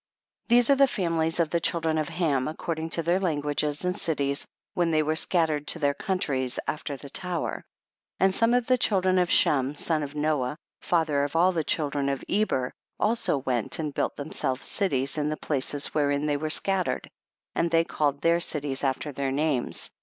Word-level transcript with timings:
29. 0.47 0.57
These 0.57 0.69
are 0.71 0.75
the 0.75 0.87
families 0.87 1.39
of 1.39 1.51
the 1.51 1.59
children 1.59 1.99
of 1.99 2.09
Ham, 2.09 2.47
according 2.47 2.89
to 2.89 3.03
their 3.03 3.19
languages 3.19 3.85
and 3.85 3.95
cities, 3.95 4.47
M'hen 4.75 4.89
they 4.89 5.03
were 5.03 5.15
scattered 5.15 5.67
to 5.67 5.77
their 5.77 5.93
countries 5.93 6.57
after 6.67 6.97
the 6.97 7.11
tower. 7.11 7.57
30. 8.17 8.17
And 8.21 8.33
some 8.33 8.55
of 8.55 8.65
the 8.65 8.79
children 8.79 9.19
of 9.19 9.29
Shem 9.29 9.75
son 9.75 10.01
of 10.01 10.15
Noah, 10.15 10.57
father 10.81 11.23
of 11.23 11.35
all 11.35 11.51
the 11.51 11.63
children 11.63 12.09
of 12.09 12.23
Eber, 12.27 12.73
also 12.99 13.37
went 13.37 13.77
and 13.77 13.93
built 13.93 14.15
themselves 14.15 14.65
cities 14.65 15.19
in 15.19 15.29
the 15.29 15.37
places 15.37 15.93
wherein 15.93 16.25
they 16.25 16.35
w^ere 16.35 16.51
scattered, 16.51 17.07
and 17.53 17.69
they 17.69 17.83
called 17.83 18.21
their 18.23 18.39
cities 18.39 18.83
after 18.83 19.11
their 19.11 19.31
names. 19.31 19.91